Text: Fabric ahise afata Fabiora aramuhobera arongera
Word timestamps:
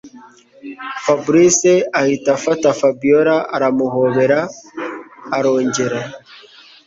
Fabric 1.03 1.59
ahise 1.99 2.29
afata 2.37 2.67
Fabiora 2.79 3.35
aramuhobera 3.55 4.39
arongera 5.37 5.99